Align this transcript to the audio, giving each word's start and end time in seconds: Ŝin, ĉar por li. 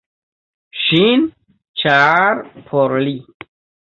Ŝin, 0.83 1.27
ĉar 1.83 2.41
por 2.71 2.95
li. 3.07 3.17